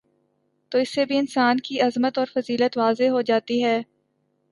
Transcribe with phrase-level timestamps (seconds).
[0.71, 3.77] تو اس سے بھی انسان کی عظمت اور فضیلت واضح ہو جاتی ہے